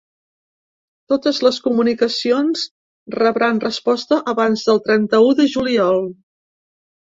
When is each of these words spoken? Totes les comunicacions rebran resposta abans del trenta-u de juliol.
Totes 1.13 1.41
les 1.47 1.59
comunicacions 1.65 2.65
rebran 3.17 3.61
resposta 3.67 4.21
abans 4.37 4.67
del 4.71 4.85
trenta-u 4.91 5.33
de 5.43 5.49
juliol. 5.57 6.05